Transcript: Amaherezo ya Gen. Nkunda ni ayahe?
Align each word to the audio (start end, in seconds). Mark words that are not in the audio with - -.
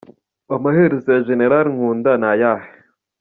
Amaherezo 0.55 1.07
ya 1.13 1.21
Gen. 1.25 1.41
Nkunda 1.73 2.11
ni 2.19 2.27
ayahe? 2.31 2.69